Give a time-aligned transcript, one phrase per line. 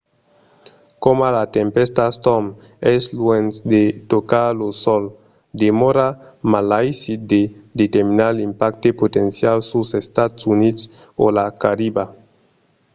[1.03, 2.45] coma la tempèsta storm
[2.93, 3.81] es luènh de
[4.11, 5.03] tocar lo sòl
[5.63, 6.07] demòra
[6.53, 7.41] malaisit de
[7.81, 10.81] determinar l’impacte potencial suls estats units
[11.23, 12.03] o la cariba